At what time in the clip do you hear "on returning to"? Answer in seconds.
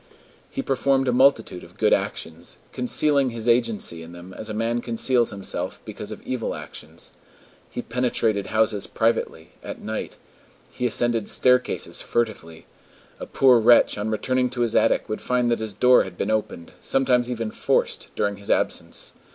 13.95-14.61